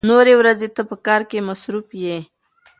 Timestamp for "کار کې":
1.07-1.45